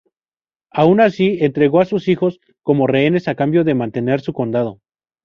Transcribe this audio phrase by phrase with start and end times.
[0.71, 4.79] Aun así entregó a sus hijos como rehenes a cambio de mantener su condado.